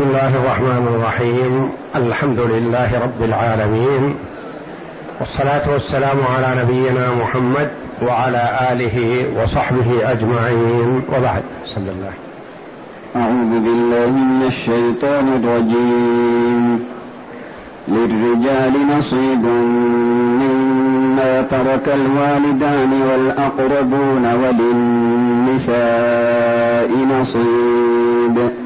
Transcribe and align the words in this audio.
بسم 0.00 0.08
الله 0.08 0.36
الرحمن 0.36 0.86
الرحيم. 0.94 1.70
الحمد 1.96 2.40
لله 2.40 3.00
رب 3.02 3.22
العالمين. 3.22 4.14
والصلاة 5.20 5.72
والسلام 5.72 6.16
على 6.36 6.62
نبينا 6.62 7.14
محمد 7.22 7.70
وعلى 8.02 8.58
آله 8.72 9.26
وصحبه 9.42 10.12
أجمعين. 10.12 11.02
وبعد. 11.16 11.42
صلى 11.66 11.90
الله 11.90 12.12
أعوذ 13.16 13.60
بالله 13.60 14.10
من 14.10 14.42
الشيطان 14.46 15.28
الرجيم. 15.44 16.84
للرجال 17.88 18.98
نصيب 18.98 19.44
مما 20.40 21.42
ترك 21.42 21.88
الوالدان 21.88 23.02
والأقربون 23.02 24.34
وللنساء 24.34 25.60
نصيب. 27.20 28.59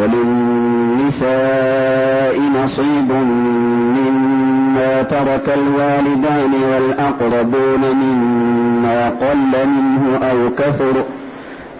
وللنساء 0.00 1.26
نصيب 2.62 3.12
مما 3.96 5.02
ترك 5.02 5.48
الوالدان 5.48 6.52
والأقربون 6.72 7.82
مما 7.94 9.08
قل 9.08 9.36
منه 9.68 10.16
أو 10.30 10.50
كثر 10.58 11.04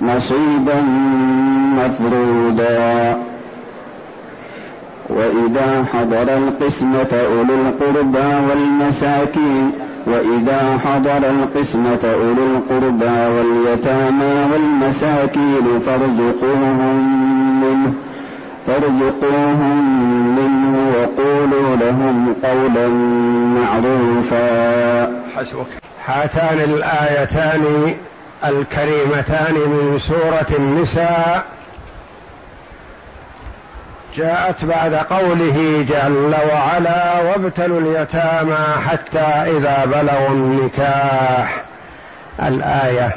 نصيبا 0.03 0.83
مفروضا. 1.77 3.17
وإذا 5.11 5.85
حضر 5.85 6.37
القسمة 6.37 7.13
أولو 7.13 7.55
القربى 7.55 8.49
والمساكين 8.49 9.73
وإذا 10.07 10.79
حضر 10.79 11.31
القسمة 11.31 12.05
أولو 12.05 12.47
القربى 12.57 13.19
واليتامى 13.35 14.35
والمساكين 14.53 15.79
فارزقوهم 15.79 16.97
منه. 17.61 17.93
فارزقوهم 18.67 20.37
منه 20.37 20.91
وقولوا 20.91 21.77
لهم 21.77 22.35
قولا 22.45 22.89
معروفا. 23.61 25.07
حسبك. 25.37 25.67
هاتان 26.07 26.61
الآيتان 26.61 27.95
الكريمتان 28.45 29.55
من 29.55 29.99
سورة 29.99 30.47
النساء. 30.59 31.45
جاءت 34.17 34.65
بعد 34.65 34.95
قوله 34.95 35.87
جل 35.89 36.35
وعلا 36.53 37.21
وابتلوا 37.21 37.81
اليتامى 37.81 38.59
حتى 38.89 39.57
إذا 39.57 39.85
بلغوا 39.85 40.29
النكاح. 40.29 41.63
الآية 42.43 43.17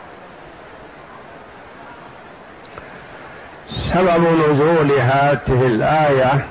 سبب 3.77 4.49
نزول 4.49 4.91
هذه 4.91 5.65
الآية 5.65 6.45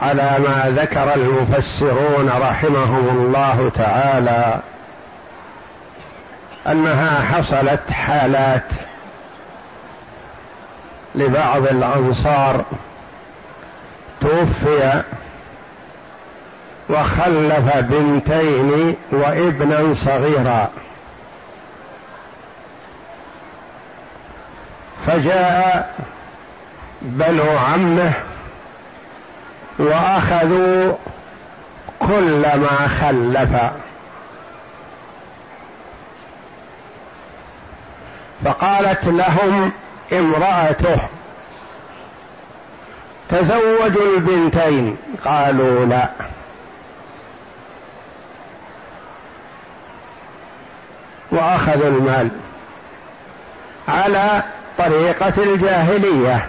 على 0.00 0.36
ما 0.38 0.72
ذكر 0.76 1.14
المفسرون 1.14 2.28
رحمهم 2.28 3.08
الله 3.08 3.70
تعالى 3.74 4.60
أنها 6.66 7.20
حصلت 7.22 7.90
حالات 7.90 8.64
لبعض 11.14 11.66
الأنصار 11.66 12.64
توفي 14.20 15.02
وخلف 16.90 17.76
بنتين 17.76 18.96
وابنا 19.12 19.94
صغيرا. 19.94 20.68
فجاء 25.08 25.94
بنو 27.02 27.58
عمه 27.58 28.12
وأخذوا 29.78 30.92
كل 31.98 32.42
ما 32.42 32.88
خلف. 33.00 33.72
فقالت 38.44 39.04
لهم 39.04 39.72
امرأته 40.12 41.00
تزوجوا 43.28 44.16
البنتين؟ 44.16 44.96
قالوا 45.24 45.86
لا. 45.86 46.08
وأخذوا 51.30 51.88
المال 51.88 52.30
على 53.88 54.42
طريقة 54.78 55.42
الجاهلية 55.42 56.46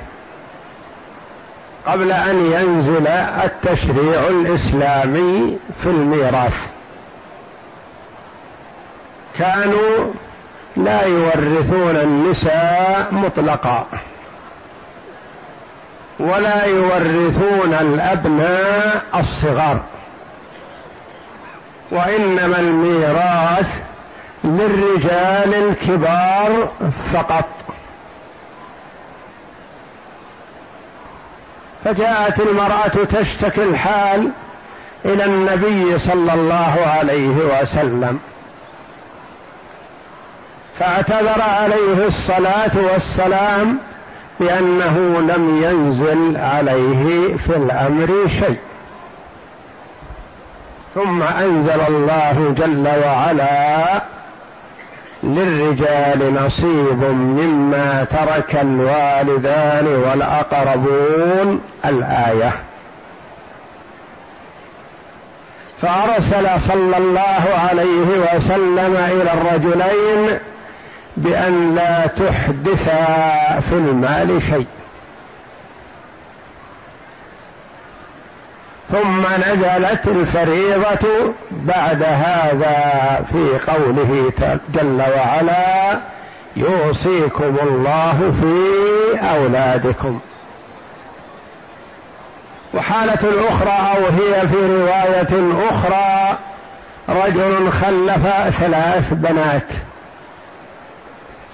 قبل 1.86 2.12
أن 2.12 2.46
ينزل 2.54 3.08
التشريع 3.44 4.28
الإسلامي 4.28 5.58
في 5.84 5.90
الميراث. 5.90 6.68
كانوا 9.38 10.14
لا 10.78 11.06
يورثون 11.06 11.96
النساء 11.96 13.08
مطلقا 13.12 13.86
ولا 16.20 16.66
يورثون 16.66 17.74
الأبناء 17.74 19.04
الصغار 19.16 19.80
وإنما 21.92 22.60
الميراث 22.60 23.84
للرجال 24.44 25.54
الكبار 25.54 26.70
فقط. 27.14 27.46
فجاءت 31.90 32.40
المرأة 32.40 33.06
تشتكي 33.10 33.64
الحال 33.64 34.32
إلى 35.06 35.26
النبي 35.26 35.98
صلى 35.98 36.34
الله 36.34 36.78
عليه 36.86 37.62
وسلم. 37.62 38.20
فاعتذر 40.80 41.42
عليه 41.42 42.08
الصلاة 42.08 42.72
والسلام 42.94 43.78
بأنه 44.40 45.20
لم 45.20 45.64
ينزل 45.64 46.38
عليه 46.38 47.36
في 47.38 47.56
الأمر 47.56 48.28
شيء. 48.40 48.60
ثم 50.96 51.24
أنزل 51.24 51.82
الله 51.88 52.54
جل 52.58 52.88
وعلا 53.06 54.02
للرجال 55.24 56.34
نصيب 56.34 57.04
مما 57.12 58.04
ترك 58.04 58.56
الوالدان 58.56 59.88
والأقربون 59.88 61.62
الآية. 61.86 62.52
فأرسل 65.82 66.60
صلى 66.60 66.98
الله 66.98 67.44
عليه 67.70 68.36
وسلم 68.36 68.96
إلى 68.96 69.34
الرجلين 69.34 70.40
بأن 71.18 71.76
لا 71.76 72.08
تحدثا 72.08 73.60
في 73.60 73.74
المال 73.74 74.42
شيء. 74.42 74.68
ثم 78.92 79.22
نزلت 79.22 80.08
الفريضة 80.08 81.34
بعد 81.52 82.04
هذا 82.04 83.26
في 83.32 83.72
قوله 83.72 84.32
جل 84.74 85.02
وعلا 85.18 86.00
يوصيكم 86.56 87.58
الله 87.64 88.34
في 88.42 89.28
أولادكم. 89.30 90.20
وحالة 92.74 93.50
أخرى 93.50 93.72
أو 93.72 94.06
هي 94.06 94.48
في 94.48 94.56
رواية 94.56 95.54
أخرى 95.70 96.38
رجل 97.10 97.72
خلف 97.72 98.28
ثلاث 98.50 99.14
بنات 99.14 99.68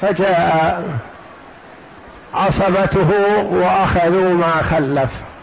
فجاء 0.02 0.84
عصبته 2.34 3.12
وأخذوا 3.52 4.34
ما 4.34 4.62
خلف. 4.62 5.35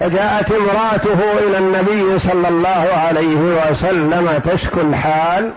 فجاءت 0.00 0.52
امراته 0.52 1.38
إلى 1.38 1.58
النبي 1.58 2.18
صلى 2.18 2.48
الله 2.48 2.88
عليه 2.96 3.70
وسلم 3.70 4.40
تشكو 4.44 4.80
الحال 4.80 5.52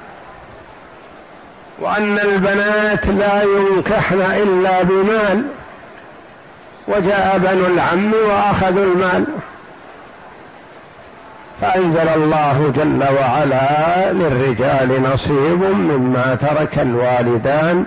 وأن 1.80 2.19
البنات 2.19 3.07
لا 3.07 3.44
ينكحن 3.44 4.22
إلا 4.22 4.84
بمال 4.84 5.45
وجاء 6.88 7.38
بنو 7.38 7.66
العم 7.66 8.13
وأخذوا 8.13 8.86
المال. 8.86 9.25
فأنزل 11.62 12.10
الله 12.10 12.74
جل 12.75 13.04
وعلا 13.19 14.12
للرجال 14.13 15.04
نصيب 15.04 15.63
مما 15.63 16.38
ترك 16.42 16.80
الوالدان 16.80 17.86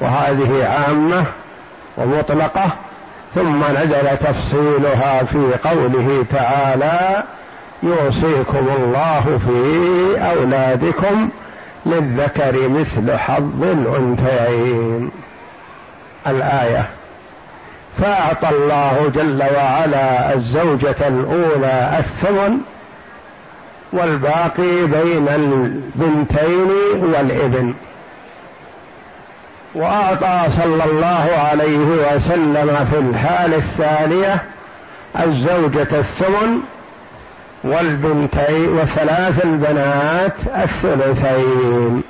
وهذه 0.00 0.66
عامة 0.66 1.24
ومطلقة. 1.96 2.70
ثم 3.36 3.64
نزل 3.64 4.16
تفصيلها 4.16 5.24
في 5.24 5.54
قوله 5.64 6.26
تعالى 6.30 7.22
يوصيكم 7.82 8.68
الله 8.76 9.38
في 9.38 9.60
أولادكم 10.30 11.28
للذكر 11.86 12.68
مثل 12.68 13.16
حظ 13.16 13.62
الأنثيين. 13.62 15.10
الآية 16.26 16.86
فأعطى 17.96 18.48
الله 18.48 19.12
جل 19.14 19.42
وعلا 19.42 20.34
الزوجة 20.34 21.08
الأولى 21.08 21.96
الثمن 21.98 22.58
والباقي 23.92 24.86
بين 24.86 25.28
البنتين 25.28 26.70
والابن. 27.02 27.74
وأعطى 29.76 30.50
صلى 30.50 30.84
الله 30.84 31.36
عليه 31.50 32.14
وسلم 32.14 32.84
في 32.90 32.98
الحال 32.98 33.54
الثانية 33.54 34.42
الزوجة 35.20 35.98
الثمن 35.98 36.60
والبنتين 37.64 38.68
وثلاث 38.68 39.44
البنات 39.44 40.32
الثلثين. 40.56 42.02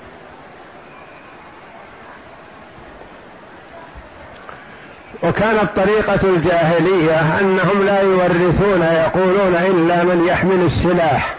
وكانت 5.23 5.69
طريقة 5.77 6.21
الجاهلية 6.25 7.39
أنهم 7.41 7.83
لا 7.85 8.01
يورثون 8.01 8.83
يقولون 8.83 9.55
إلا 9.55 10.05
من 10.05 10.25
يحمل 10.29 10.65
السلاح 10.65 11.35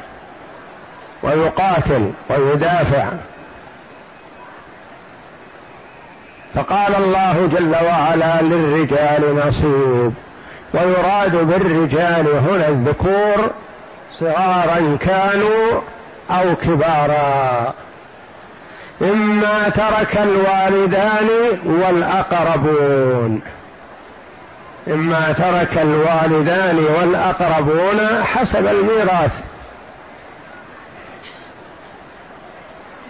ويقاتل 1.23 2.11
ويدافع 2.29 3.07
فقال 6.57 6.95
الله 6.95 7.49
جل 7.51 7.75
وعلا 7.85 8.41
للرجال 8.41 9.47
نصيب. 9.47 10.13
ويراد 10.73 11.35
بالرجال 11.35 12.27
هنا 12.27 12.67
الذكور 12.67 13.51
صغارا 14.11 14.97
كانوا 14.99 15.81
أو 16.31 16.55
كبارا. 16.55 17.73
إما 19.01 19.69
ترك 19.69 20.17
الوالدان 20.17 21.29
والأقربون. 21.65 23.41
إما 24.87 25.31
ترك 25.31 25.77
الوالدان 25.77 26.77
والأقربون 26.77 28.23
حسب 28.23 28.67
الميراث. 28.67 29.31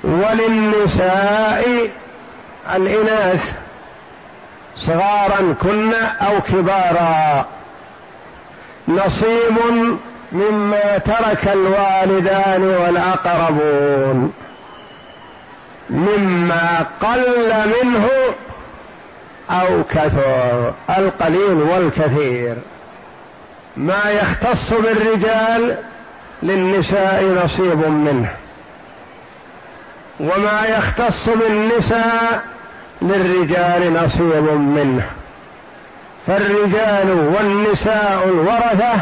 وللنساء 0.04 1.90
الإناث 2.76 3.54
صغارا 4.76 5.56
كن 5.62 5.94
أو 5.94 6.42
كبارا. 6.42 7.46
نصيب 8.88 9.58
مما 10.32 10.98
ترك 10.98 11.48
الوالدان 11.48 12.64
والأقربون. 12.64 14.34
مما 15.90 16.86
قل 17.02 17.54
منه 17.66 18.10
أو 19.50 19.84
كثر. 19.84 20.74
القليل 20.98 21.62
والكثير. 21.62 22.56
ما 23.78 24.10
يختص 24.22 24.74
بالرجال 24.74 25.78
للنساء 26.44 27.24
نصيب 27.44 27.88
منه. 27.88 28.30
وما 30.20 30.66
يختص 30.66 31.30
بالنساء 31.30 32.57
للرجال 33.02 33.94
نصيب 33.94 34.44
منه. 34.60 35.06
فالرجال 36.28 37.12
والنساء 37.12 38.24
الورثة 38.26 39.02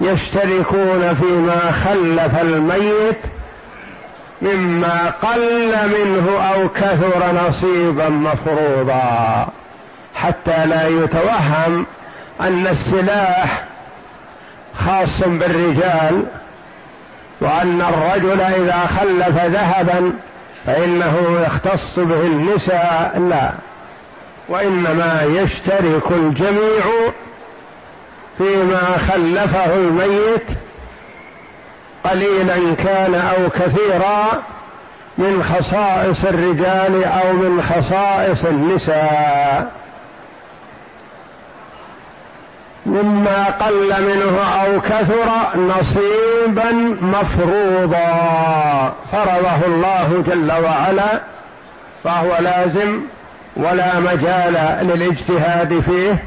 يشتركون 0.00 1.14
فيما 1.14 1.70
خلف 1.70 2.40
الميت 2.40 3.18
مما 4.42 5.12
قل 5.22 5.72
منه 5.88 6.40
أو 6.54 6.68
كثر 6.68 7.32
نصيبا 7.46 8.08
مفروضا. 8.08 9.48
حتى 10.14 10.66
لا 10.66 10.88
يتوهم 10.88 11.86
أن 12.40 12.66
السلاح 12.66 13.64
خاص 14.74 15.22
بالرجال 15.22 16.24
وأن 17.40 17.82
الرجل 17.82 18.40
إذا 18.40 18.86
خلف 18.86 19.44
ذهبا 19.44 20.12
فإنه 20.68 21.40
يختص 21.46 21.98
به 21.98 22.20
النساء 22.20 23.18
لا. 23.30 23.52
وإنما 24.48 25.22
يشترك 25.22 26.10
الجميع 26.10 26.82
فيما 28.38 28.98
خلفه 28.98 29.74
الميت 29.74 30.46
قليلا 32.04 32.74
كان 32.74 33.14
أو 33.14 33.50
كثيرا 33.50 34.42
من 35.18 35.42
خصائص 35.42 36.24
الرجال 36.24 37.04
أو 37.04 37.32
من 37.32 37.62
خصائص 37.62 38.44
النساء. 38.44 39.72
مما 42.86 43.44
قل 43.44 44.02
منه 44.02 44.42
أو 44.44 44.80
كثر 44.80 45.28
نصيبا 45.56 46.72
مفروضا. 47.02 48.04
فرضه 49.12 49.66
الله 49.66 50.24
جل 50.26 50.52
وعلا 50.52 51.20
فهو 52.04 52.36
لازم 52.40 53.00
ولا 53.56 54.00
مجال 54.00 54.86
للاجتهاد 54.86 55.80
فيه 55.80 56.22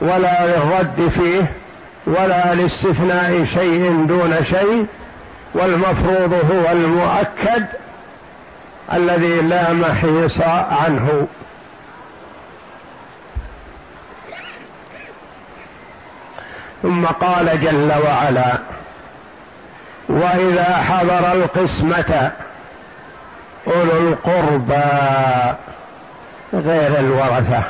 ولا 0.00 0.46
للرد 0.46 1.08
فيه 1.08 1.52
ولا 2.06 2.54
لاستثناء 2.54 3.44
شيء 3.44 4.06
دون 4.08 4.34
شيء. 4.44 4.86
والمفروض 5.54 6.32
هو 6.32 6.72
المؤكد 6.72 7.66
الذي 8.92 9.40
لا 9.40 9.72
محيص 9.72 10.40
عنه. 10.70 11.26
ثم 16.84 17.06
قال 17.06 17.60
جل 17.60 17.92
وعلا 18.06 18.58
وإذا 20.08 20.76
حضر 20.76 21.32
القسمة 21.32 22.32
أولو 23.66 24.08
القربى 24.08 24.84
غير 26.54 26.98
الورثة 26.98 27.62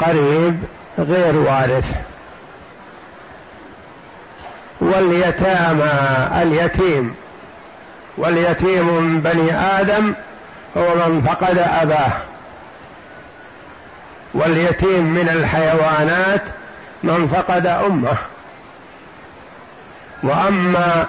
قريب 0.00 0.62
غير 0.98 1.36
وارث. 1.36 1.94
واليتامى 4.80 5.92
اليتيم 6.42 7.14
واليتيم 8.18 9.02
من 9.02 9.20
بني 9.20 9.56
آدم 9.80 10.14
هو 10.76 11.08
من 11.08 11.22
فقد 11.22 11.58
أباه. 11.58 12.12
واليتيم 14.34 15.04
من 15.04 15.28
الحيوانات 15.28 16.42
من 17.02 17.28
فقد 17.28 17.66
أمه. 17.66 18.16
وأما 20.22 21.06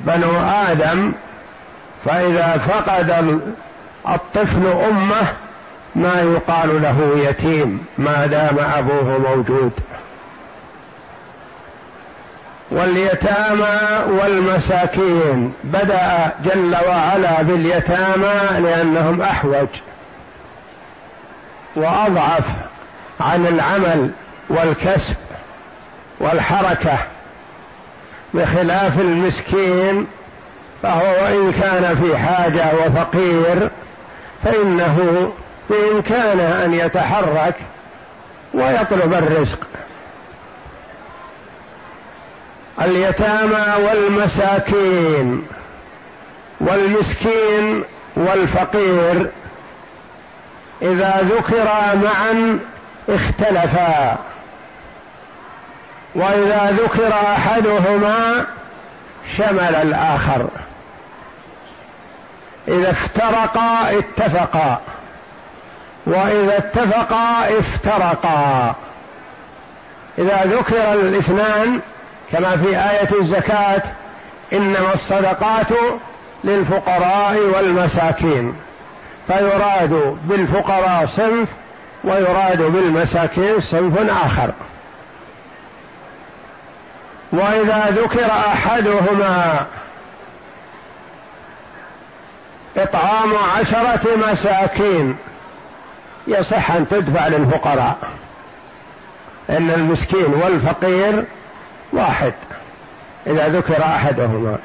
بنو 0.00 0.40
آدم 0.40 1.12
فإذا 2.04 2.56
فقد 2.56 3.40
الطفل 4.08 4.66
أمه 4.66 5.32
ما 5.96 6.20
يقال 6.20 6.82
له 6.82 7.12
يتيم 7.16 7.86
ما 7.98 8.26
دام 8.26 8.58
أبوه 8.58 9.18
موجود. 9.18 9.72
واليتامى 12.70 13.78
والمساكين. 14.08 15.52
بدأ 15.64 16.32
جل 16.44 16.76
وعلا 16.88 17.42
باليتامى 17.42 18.60
لأنهم 18.60 19.22
أحوج. 19.22 19.68
وأضعف 21.76 22.46
عن 23.20 23.46
العمل. 23.46 24.10
والكسب 24.48 25.16
والحركة 26.20 26.98
بخلاف 28.34 29.00
المسكين 29.00 30.06
فهو 30.82 31.06
وإن 31.22 31.52
كان 31.52 31.96
في 31.96 32.18
حاجة 32.18 32.70
وفقير 32.74 33.70
فإنه 34.44 35.32
بامكانه 35.70 36.64
أن 36.64 36.74
يتحرك 36.74 37.54
ويطلب 38.54 39.14
الرزق. 39.14 39.58
اليتامى 42.80 43.84
والمساكين 43.84 45.46
والمسكين 46.60 47.84
والفقير 48.16 49.30
إذا 50.82 51.20
ذكرا 51.22 51.94
معا 51.94 52.58
اختلفا. 53.14 54.18
وإذا 56.14 56.70
ذكر 56.70 57.12
أحدهما 57.12 58.46
شمل 59.36 59.74
الآخر. 59.82 60.48
إذا 62.68 62.90
افترقا 62.90 63.98
اتفقا. 63.98 64.80
وإذا 66.06 66.58
اتفقا 66.58 67.58
افترقا. 67.58 68.74
إذا 70.18 70.44
ذكر 70.44 70.92
الاثنان 70.92 71.80
كما 72.32 72.56
في 72.56 72.68
آية 72.68 73.20
الزكاة 73.20 73.82
إنما 74.52 74.94
الصدقات 74.94 75.68
للفقراء 76.44 77.38
والمساكين. 77.38 78.54
فيراد 79.26 80.18
بالفقراء 80.24 81.06
صنف 81.06 81.48
ويراد 82.04 82.62
بالمساكين 82.62 83.60
صنف 83.60 84.10
آخر. 84.24 84.52
وإذا 87.32 87.86
ذكر 87.90 88.30
أحدهما 88.30 89.66
إطعام 92.76 93.36
عشرة 93.36 94.16
مساكين 94.16 95.16
يصح 96.26 96.70
أن 96.70 96.88
تدفع 96.88 97.28
للفقراء. 97.28 97.98
إن 99.50 99.70
المسكين 99.70 100.34
والفقير 100.34 101.24
واحد 101.92 102.34
إذا 103.26 103.48
ذكر 103.48 103.84
أحدهما. 103.84 104.58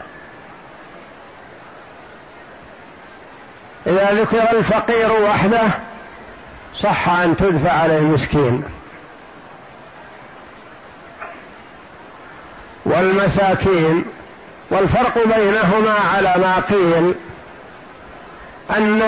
إذا 3.88 4.12
ذكر 4.12 4.51
الفقير 4.58 5.12
وحده 5.12 5.68
صح 6.79 7.10
أن 7.10 7.36
تدفع 7.38 7.72
على 7.72 7.98
المسكين. 7.98 8.63
والمساكين 12.86 14.05
والفرق 14.70 15.27
بينهما 15.27 15.94
على 16.15 16.34
ما 16.38 16.60
قيل 16.60 17.15
أن 18.77 19.01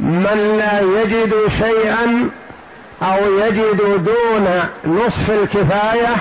من 0.00 0.56
لا 0.58 0.80
يجد 0.80 1.34
شيئا 1.58 2.30
أو 3.02 3.38
يجد 3.38 4.04
دون 4.04 4.62
نصف 4.84 5.30
الكفاية 5.30 6.16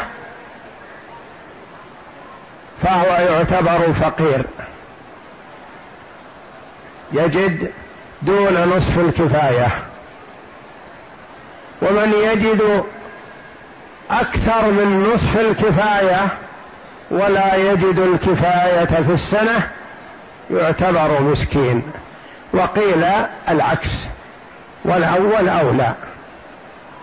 فهو 2.83 3.05
يعتبر 3.05 3.93
فقير. 3.93 4.45
يجد 7.11 7.71
دون 8.21 8.63
نصف 8.69 8.99
الكفاية. 8.99 9.67
ومن 11.81 12.13
يجد 12.23 12.83
أكثر 14.11 14.71
من 14.71 15.03
نصف 15.13 15.39
الكفاية 15.39 16.27
ولا 17.11 17.55
يجد 17.55 17.99
الكفاية 17.99 18.85
في 18.85 19.13
السنة 19.13 19.67
يعتبر 20.51 21.21
مسكين. 21.21 21.83
وقيل 22.53 23.05
العكس. 23.49 23.91
والأول 24.85 25.49
أولى. 25.49 25.93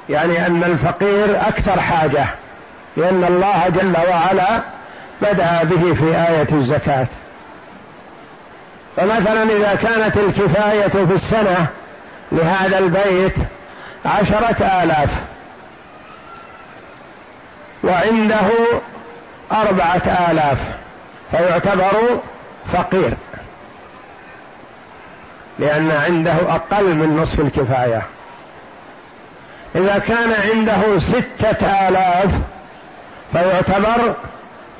يعني 0.09 0.47
أن 0.47 0.65
الفقير 0.65 1.41
أكثر 1.49 1.81
حاجة. 1.81 2.27
لأن 2.97 3.25
الله 3.25 3.69
جل 3.69 3.97
وعلا 4.09 4.61
بدأ 5.23 5.65
به 5.65 5.95
في 5.95 6.05
آية 6.05 6.49
الزكاة. 6.53 7.07
فمثلا 8.97 9.43
إذا 9.43 9.75
كانت 9.75 10.17
الكفاية 10.17 10.89
في 10.89 11.15
السنة 11.15 11.67
لهذا 12.33 12.79
البيت 12.79 13.37
عشرة 14.05 14.83
آلاف 14.83 15.11
وعنده 17.85 18.51
أربعة 19.53 20.31
آلاف 20.31 20.59
فيعتبر 21.31 22.21
فقير 22.73 23.15
لأن 25.59 25.91
عنده 25.91 26.33
أقل 26.33 26.95
من 26.95 27.17
نصف 27.17 27.41
الكفاية. 27.41 28.03
إذا 29.75 29.99
كان 29.99 30.33
عنده 30.33 30.99
ستة 30.99 31.89
آلاف 31.89 32.31
فيعتبر 33.33 34.15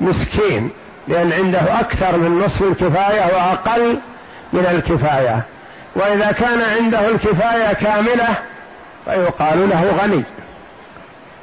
مسكين. 0.01 0.71
لأن 1.07 1.33
عنده 1.33 1.79
أكثر 1.79 2.17
من 2.17 2.39
نصف 2.39 2.61
الكفاية 2.61 3.25
وأقل 3.35 3.99
من 4.53 4.65
الكفاية. 4.65 5.41
وإذا 5.95 6.31
كان 6.31 6.61
عنده 6.61 7.09
الكفاية 7.09 7.73
كاملة 7.73 8.37
فيقال 9.05 9.69
له 9.69 9.91
غني. 10.01 10.23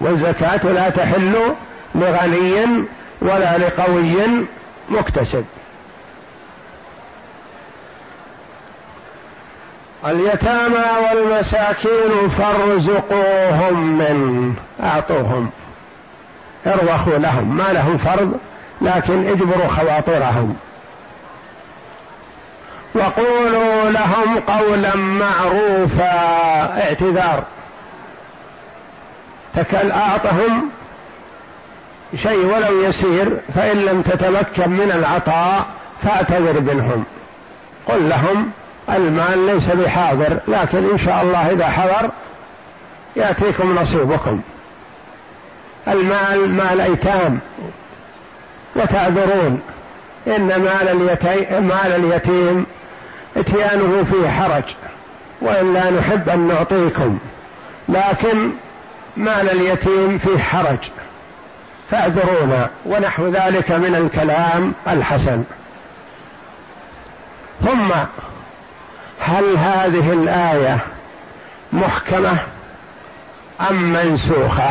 والزكاة 0.01 0.73
لا 0.73 0.91
تحل 0.91 1.55
لغني 1.95 2.85
ولا 3.23 3.59
لقوي 3.59 4.47
مكتسب. 4.89 5.45
اليتامى 10.07 10.85
والمساكين 11.05 12.29
فارزقوهم 12.29 13.99
من 13.99 14.55
أعطوهم. 14.83 15.51
ارضخوا 16.67 17.19
لهم. 17.19 17.57
ما 17.57 17.73
لهم 17.73 17.97
فرض؟ 17.97 18.39
لكن 18.81 19.27
اجبروا 19.27 19.67
خواطرهم. 19.67 20.57
وقولوا 22.95 23.91
لهم 23.91 24.39
قولا 24.39 24.97
معروفا 24.97 26.13
اعتذار. 26.83 27.45
تكل 29.55 29.91
أعطهم 29.93 30.71
شيء 32.23 32.47
ولو 32.47 32.83
يسير 32.83 33.41
فإن 33.55 33.77
لم 33.77 34.03
تتمكن 34.03 34.71
من 34.71 34.93
العطاء 34.93 35.67
فاعتذر 36.03 36.61
منهم. 36.61 37.05
قل 37.89 38.09
لهم 38.09 38.51
المال 38.89 39.47
ليس 39.47 39.71
بحاضر 39.71 40.39
لكن 40.49 40.91
إن 40.91 40.99
شاء 40.99 41.23
الله 41.23 41.51
إذا 41.51 41.67
حضر 41.67 42.11
يأتيكم 43.17 43.79
نصيبكم. 43.79 44.41
المال 45.89 46.51
مال 46.51 46.81
أيتام. 46.81 47.41
وتعذرون. 48.77 49.61
إن 50.27 50.47
مال 50.47 50.89
اليتيم, 50.89 51.65
مال 51.65 51.93
اليتيم 51.93 52.67
إتيانه 53.37 54.05
فيه 54.05 54.29
حرج 54.29 54.65
وإلا 55.41 55.91
نحب 55.91 56.29
أن 56.29 56.49
نعطيكم 56.49 57.19
لكن 57.89 58.51
مال 59.17 59.51
اليتيم 59.51 60.19
فيه 60.19 60.39
حرج. 60.39 60.79
فاعذرونا 61.91 62.71
ونحو 62.87 63.29
ذلك 63.29 63.71
من 63.71 63.95
الكلام 63.95 64.73
الحسن. 64.89 65.45
ثم 67.61 67.93
هل 69.21 69.57
هذه 69.57 70.13
الآية 70.13 70.79
محكمة 71.73 72.39
أم 73.71 73.93
منسوخة؟ 73.93 74.71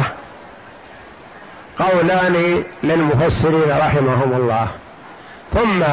قولان 1.80 2.64
للمفسرين 2.84 3.78
رحمهم 3.78 4.34
الله. 4.34 4.68
ثم 5.54 5.84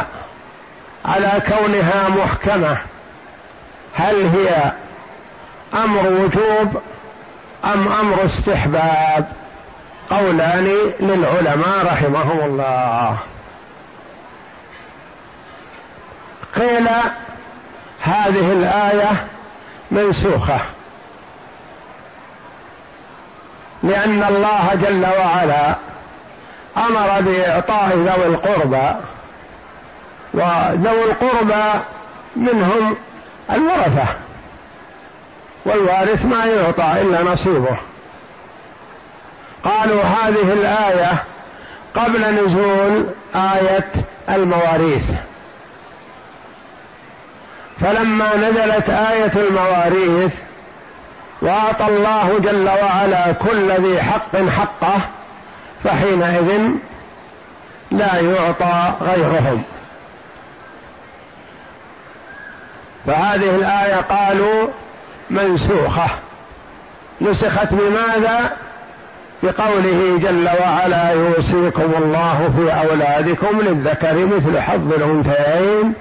على 1.05 1.43
كونها 1.49 2.09
محكمة 2.09 2.79
هل 3.95 4.27
هي 4.27 4.73
أمر 5.75 6.07
وجوب 6.07 6.83
أم 7.65 7.89
أمر 7.89 8.25
استحباب؟ 8.25 9.29
قولان 10.11 10.93
للعلماء 11.01 11.87
رحمهم 11.87 12.41
الله. 12.41 13.19
قيل 16.57 16.89
هذه 18.03 18.53
الآية 18.53 19.27
منسوخة. 19.91 20.61
لأن 23.83 24.25
الله 24.25 24.75
جل 24.75 25.07
وعلا 25.07 25.75
أمر 26.77 27.21
بإعطاء 27.21 27.97
ذوي 27.97 28.27
القربى 28.27 28.95
وذوي 30.35 31.05
القربى 31.05 31.81
منهم 32.37 32.97
الورثة 33.51 34.07
والوارث 35.67 36.25
ما 36.25 36.45
يعطى 36.45 37.01
إلا 37.03 37.23
نصيبه. 37.23 37.77
قالوا 39.65 40.03
هذه 40.03 40.53
الآية 40.53 41.25
قبل 41.95 42.45
نزول 42.45 43.07
آية 43.35 43.91
المواريث. 44.29 45.05
فلما 47.81 48.37
نزلت 48.37 48.91
آية 48.91 49.33
المواريث 49.37 50.35
واعطى 51.43 51.87
الله 51.87 52.39
جل 52.39 52.69
وعلا 52.69 53.33
كل 53.33 53.71
ذي 53.71 54.03
حق 54.03 54.37
حقه 54.37 55.01
فحينئذ 55.85 56.61
لا 57.91 58.17
يعطى 58.21 58.95
غيرهم. 59.01 59.63
فهذه 63.07 63.51
الآية 63.57 63.97
قالوا 63.97 64.69
منسوخة. 65.31 66.07
نسخت 67.21 67.75
بماذا؟ 67.75 68.51
بقوله 69.43 70.19
جل 70.19 70.49
وعلا 70.61 71.11
يوصيكم 71.11 71.93
الله 71.99 72.53
في 72.57 72.89
أولادكم 72.89 73.61
للذكر 73.61 74.27
مثل 74.27 74.61
حظ 74.61 74.93
الأنثيين. 74.93 75.95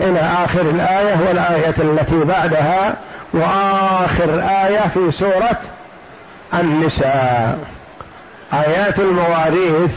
إلى 0.00 0.20
آخر 0.20 0.60
الآية 0.60 1.28
والآية 1.28 1.74
التي 1.78 2.24
بعدها 2.24 2.96
وآخر 3.32 4.40
آية 4.40 4.88
في 4.88 5.10
سورة 5.10 5.60
النساء. 6.54 7.58
آيات 8.52 8.98
المواريث 8.98 9.92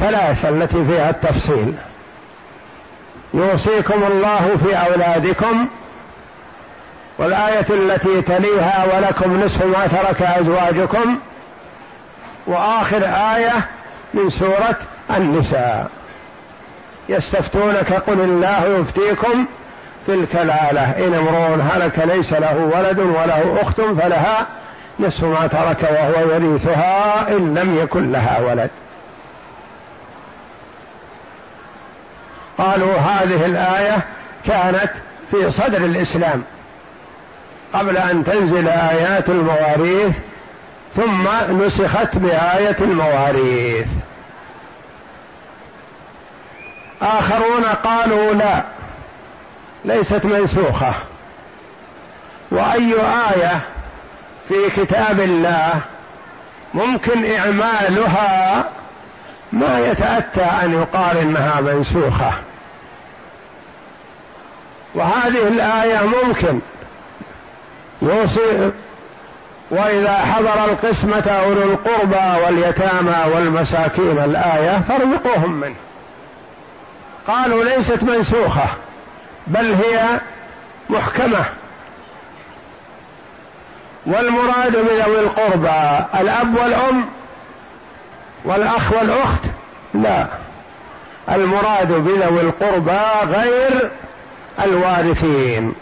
ثلاثة 0.00 0.48
التي 0.48 0.84
فيها 0.84 1.10
التفصيل. 1.10 1.74
يوصيكم 3.34 4.04
الله 4.04 4.56
في 4.56 4.76
أولادكم 4.76 5.68
والآية 7.18 7.66
التي 7.70 8.22
تليها 8.22 8.84
ولكم 8.94 9.40
نصف 9.40 9.64
ما 9.64 9.86
ترك 9.86 10.22
أزواجكم. 10.22 11.18
وآخر 12.46 13.04
آية 13.36 13.68
من 14.14 14.30
سورة 14.30 14.76
النساء. 15.16 15.90
يستفتونك 17.08 17.92
قل 17.92 18.20
الله 18.20 18.64
يفتيكم 18.64 19.46
في 20.06 20.14
الكلالة 20.14 21.06
إن 21.06 21.14
امرؤ 21.14 21.60
هلك 21.62 21.98
ليس 21.98 22.32
له 22.32 22.70
ولد 22.74 22.98
وله 22.98 23.58
أخت 23.62 23.80
فلها 23.80 24.46
نصف 25.00 25.24
ما 25.24 25.46
ترك 25.46 25.82
وهو 25.82 26.30
يريثها 26.30 27.28
إن 27.28 27.54
لم 27.58 27.78
يكن 27.78 28.12
لها 28.12 28.40
ولد. 28.40 28.70
قالوا 32.58 32.96
هذه 32.96 33.46
الآية 33.46 33.98
كانت 34.46 34.90
في 35.30 35.50
صدر 35.50 35.76
الإسلام 35.76 36.42
قبل 37.74 37.96
أن 37.96 38.24
تنزل 38.24 38.68
آيات 38.68 39.28
المواريث 39.28 40.16
ثم 40.96 41.28
نسخت 41.50 42.18
بآية 42.18 42.76
المواريث. 42.80 43.86
آخرون 47.02 47.64
قالوا 47.64 48.32
لا. 48.32 48.64
ليست 49.84 50.24
منسوخة. 50.24 50.94
وأي 52.50 52.94
آية 53.00 53.60
في 54.48 54.70
كتاب 54.76 55.20
الله 55.20 55.80
ممكن 56.74 57.36
إعمالها 57.36 58.64
ما 59.52 59.78
يتأتى 59.78 60.44
أن 60.44 60.72
يقال 60.72 61.16
إنها 61.16 61.60
منسوخة. 61.60 62.32
وهذه 64.94 65.48
الآية 65.48 66.06
ممكن. 66.06 66.60
يوصي 68.02 68.70
وإذا 69.70 70.12
حضر 70.12 70.64
القسمة 70.64 71.28
أولو 71.30 71.62
القربى 71.62 72.44
واليتامى 72.44 73.34
والمساكين 73.34 74.18
الآية 74.18 74.80
فارزقوهم 74.88 75.52
منه. 75.52 75.76
قالوا 77.28 77.64
ليست 77.64 78.02
منسوخة. 78.02 78.68
بل 79.46 79.74
هي 79.74 80.20
محكمة. 80.90 81.44
والمراد 84.06 84.76
بذوي 84.76 85.20
القربى 85.20 86.04
الأب 86.20 86.56
والأم 86.56 87.08
والأخ 88.44 88.92
والأخت؟ 88.92 89.42
لا. 89.94 90.26
المراد 91.30 91.92
بذوي 91.92 92.40
القربى 92.40 93.00
غير 93.24 93.90
الوارثين. 94.64 95.74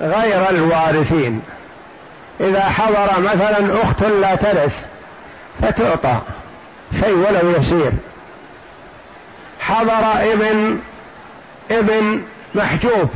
غير 0.00 0.50
الوارثين. 0.50 1.42
إذا 2.40 2.64
حضر 2.64 3.20
مثلا 3.20 3.82
أخت 3.82 4.02
لا 4.02 4.34
ترث 4.34 4.84
فتعطى 5.62 6.20
شيء 7.00 7.14
ولو 7.14 7.50
يسير. 7.50 7.92
حضر 9.60 10.32
ابن 10.32 10.78
ابن 11.72 12.22
محجوب 12.54 13.08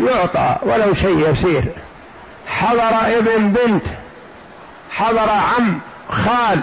يعطى 0.00 0.56
ولو 0.62 0.94
شيء 0.94 1.30
يسير. 1.30 1.64
حضر 2.46 3.18
ابن 3.18 3.52
بنت 3.52 3.86
حضر 4.90 5.30
عم 5.30 5.80
خال 6.10 6.60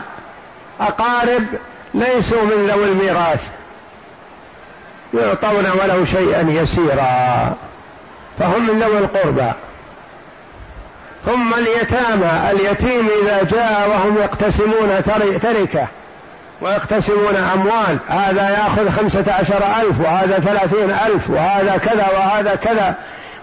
أقارب 0.79 1.45
ليسوا 1.93 2.41
من 2.41 2.67
ذوي 2.67 2.85
الميراث. 2.85 3.43
يعطون 5.13 5.65
ولو 5.81 6.05
شيئا 6.05 6.41
يسيرا 6.41 7.53
فهم 8.39 8.67
من 8.67 8.79
ذوي 8.79 8.97
القربى. 8.97 9.51
ثم 11.25 11.53
اليتامى 11.53 12.51
اليتيم 12.51 13.07
إذا 13.23 13.43
جاء 13.43 13.89
وهم 13.89 14.17
يقتسمون 14.17 15.03
تركة. 15.41 15.87
ويقتسمون 16.61 17.35
أموال. 17.35 17.99
هذا 18.07 18.49
يأخذ 18.49 18.89
خمسة 18.89 19.33
عشر 19.33 19.63
ألف 19.81 19.99
وهذا 19.99 20.39
ثلاثين 20.39 20.91
ألف 20.91 21.29
وهذا 21.29 21.77
كذا 21.77 22.07
وهذا 22.13 22.55
كذا. 22.55 22.95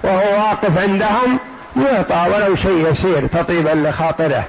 وهو 0.04 0.38
واقف 0.38 0.78
عندهم 0.78 1.38
يعطى 1.76 2.26
ولو 2.34 2.56
شيء 2.56 2.88
يسير 2.90 3.26
تطيبا 3.26 3.88
لخاطره. 3.88 4.44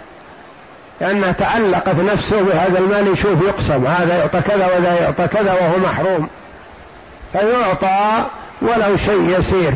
لأنه 1.02 1.32
تعلقت 1.32 1.96
نفسه 1.96 2.42
بهذا 2.42 2.80
المال 2.80 3.08
يشوف 3.08 3.42
يقسم. 3.42 3.88
هذا 3.88 4.18
يعطى 4.18 4.42
كذا 4.42 4.66
وذا 4.78 5.00
يعطى 5.00 5.28
كذا 5.28 5.54
وهو 5.54 5.78
محروم. 5.78 6.30
فيعطى 7.32 8.26
ولو 8.62 8.98
شيء 8.98 9.40
يسير. 9.40 9.74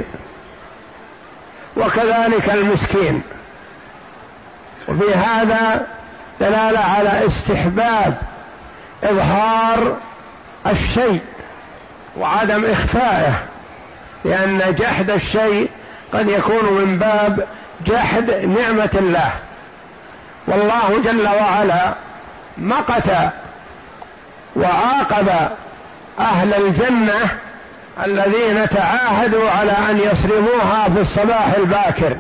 وكذلك 1.78 2.50
المسكين. 2.50 3.22
وفي 4.88 5.14
هذا 5.14 5.86
دلالة 6.40 6.80
على 6.80 7.28
استحباب 7.28 8.18
إظهار 9.04 9.98
الشيء 10.68 11.22
وعدم 12.18 12.66
إخفائه 12.66 13.34
لأن 14.26 14.76
جحد 14.76 15.10
الشيء 15.10 15.70
قد 16.14 16.30
يكون 16.30 16.74
من 16.74 16.98
باب 16.98 17.48
جحد 17.86 18.32
نعمة 18.32 18.90
الله. 18.94 19.32
والله 20.48 21.02
جل 21.04 21.28
وعلا 21.28 21.94
مقت 22.58 23.10
وعاقب 24.56 25.30
أهل 26.20 26.54
الجنة 26.54 27.30
الذين 28.06 28.70
تعاهدوا 28.70 29.50
على 29.50 29.72
أن 29.72 30.00
يصرموها 30.00 30.90
في 30.90 31.00
الصباح 31.00 31.54
الباكر 31.58 32.18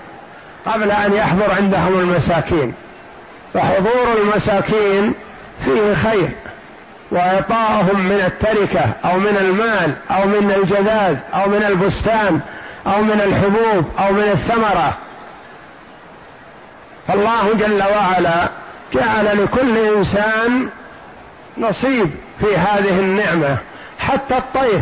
قبل 0.66 0.92
أن 0.92 1.14
يحضر 1.14 1.52
عندهم 1.52 2.00
المساكين. 2.00 2.74
فحضور 3.54 4.18
المساكين 4.24 5.14
فيه 5.66 5.94
خير. 5.94 6.30
واعطاؤهم 7.12 8.00
من 8.00 8.22
التركة 8.26 8.86
أو 9.06 9.20
من 9.20 9.38
المال 9.38 9.96
أو 10.12 10.26
من 10.26 10.52
الجذاذ 10.52 11.18
أو 11.34 11.50
من 11.50 11.64
البستان 11.64 12.40
أو 12.88 13.02
من 13.02 13.22
الحبوب 13.22 13.92
أو 14.00 14.14
من 14.14 14.24
الثمرة. 14.24 14.98
فالله 17.08 17.54
جل 17.54 17.84
وعلا 17.84 18.50
جعل 18.94 19.44
لكل 19.44 19.78
إنسان 19.78 20.70
نصيب 21.58 22.10
في 22.40 22.58
هذه 22.58 23.00
النعمة. 23.00 23.58
حتى 24.00 24.38
الطير 24.38 24.82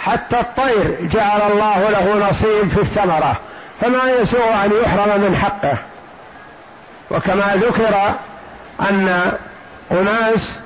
حتى 0.00 0.40
الطير 0.40 0.96
جعل 1.00 1.52
الله 1.52 1.90
له 1.90 2.28
نصيب 2.30 2.68
في 2.68 2.80
الثمرة. 2.80 3.36
فما 3.80 4.10
يسوء 4.20 4.64
أن 4.64 4.72
يحرم 4.84 5.20
من 5.20 5.36
حقه. 5.36 5.76
وكما 7.10 7.54
ذكر 7.56 8.14
أن 8.90 9.32
أناس 9.92 10.58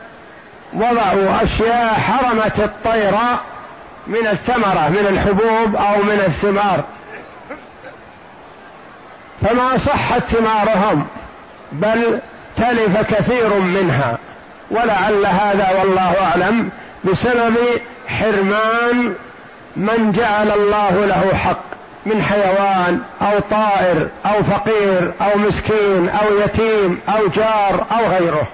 وضعوا 0.75 1.43
أشياء 1.43 1.95
حرمت 1.95 2.61
الطير 2.61 3.15
من 4.07 4.27
الثمرة 4.27 4.89
من 4.89 5.07
الحبوب 5.11 5.77
أو 5.77 6.03
من 6.03 6.23
الثمار. 6.27 6.85
فما 9.43 9.79
صحت 9.79 10.23
ثمارهم 10.23 11.07
بل 11.73 12.21
تلف 12.57 13.15
كثير 13.15 13.55
منها. 13.59 14.19
ولعل 14.71 15.27
هذا 15.27 15.71
والله 15.79 16.23
أعلم 16.23 16.71
بسبب 17.05 17.57
حرمان 18.09 19.15
من 19.77 20.13
جعل 20.13 20.51
الله 20.51 21.07
له 21.07 21.35
حق 21.35 21.65
من 22.07 22.23
حيوان 22.23 23.01
أو 23.23 23.39
طائر 23.51 24.09
أو 24.27 24.43
فقير 24.43 25.13
أو 25.21 25.39
مسكين 25.39 26.09
أو 26.09 26.39
يتيم 26.39 27.01
أو 27.09 27.29
جار 27.29 27.87
أو 27.93 28.07
غيره. 28.07 28.47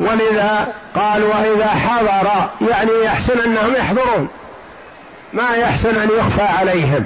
ولذا 0.00 0.72
قال 0.94 1.24
وإذا 1.24 1.66
حضر 1.68 2.50
يعني 2.70 2.90
يحسن 3.04 3.40
أنهم 3.40 3.74
يحضرون. 3.74 4.28
ما 5.32 5.56
يحسن 5.56 5.96
أن 5.96 6.08
يخفى 6.18 6.42
عليهم. 6.42 7.04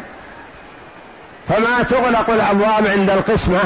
فما 1.49 1.83
تغلق 1.83 2.31
الأبواب 2.31 2.87
عند 2.87 3.11
القسمة 3.11 3.61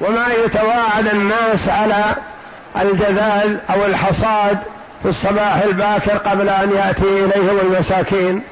وما 0.00 0.26
يتواعد 0.44 1.06
الناس 1.06 1.68
على 1.68 2.04
الجذاذ 2.80 3.58
أو 3.70 3.86
الحصاد 3.86 4.58
في 5.02 5.08
الصباح 5.08 5.56
الباكر 5.56 6.16
قبل 6.16 6.48
أن 6.48 6.72
يأتي 6.72 7.24
إليهم 7.24 7.60
المساكين. 7.60 8.42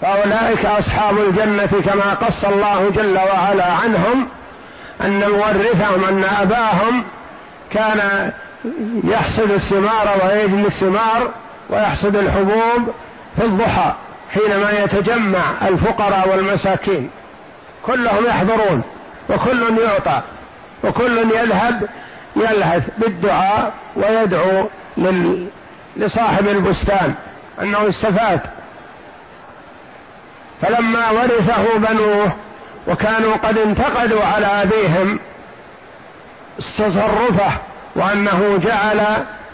فأولئك 0.00 0.66
أصحاب 0.66 1.18
الجنة 1.18 1.66
كما 1.66 2.14
قص 2.14 2.44
الله 2.44 2.90
جل 2.90 3.18
وعلا 3.18 3.72
عنهم 3.72 4.28
أن 5.00 5.30
مورثهم 5.30 6.04
أن 6.04 6.24
أباهم 6.24 7.04
كان 7.70 8.32
يحصد 9.04 9.50
الثمار 9.50 10.20
ويجني 10.24 10.66
الثمار 10.66 11.30
ويحصد 11.70 12.16
الحبوب 12.16 12.94
في 13.36 13.44
الضحى 13.44 13.94
حينما 14.34 14.70
يتجمع 14.70 15.68
الفقراء 15.68 16.28
والمساكين. 16.28 17.10
كلهم 17.86 18.26
يحضرون 18.26 18.82
وكل 19.30 19.78
يعطى 19.78 20.22
وكل 20.84 21.18
يذهب 21.18 21.88
يلهث 22.36 22.88
بالدعاء 22.98 23.72
ويدعو 23.96 24.68
لصاحب 25.96 26.48
البستان 26.48 27.14
أنه 27.62 27.88
استفاد. 27.88 28.40
فلما 30.62 31.10
ورثه 31.10 31.78
بنوه 31.78 32.32
وكانوا 32.88 33.36
قد 33.36 33.58
انتقدوا 33.58 34.24
على 34.24 34.46
أبيهم 34.46 35.18
تصرفه 36.58 37.52
وأنه 37.96 38.58
جعل 38.62 39.00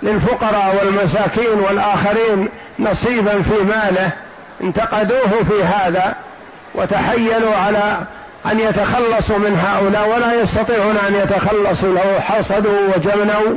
للفقراء 0.03 0.77
والمساكين 0.77 1.59
والآخرين 1.61 2.49
نصيبا 2.79 3.43
في 3.43 3.63
ماله 3.63 4.13
انتقدوه 4.61 5.45
في 5.49 5.65
هذا 5.65 6.15
وتحيلوا 6.75 7.57
على 7.57 7.99
أن 8.47 8.61
يتخلصوا 8.61 9.39
من 9.39 9.59
هؤلاء 9.59 10.09
ولا 10.09 10.43
يستطيعون 10.43 10.97
أن 10.97 11.15
يتخلصوا 11.15 11.89
لو 11.89 12.21
حصدوا 12.21 12.81
وجمنوا 12.97 13.57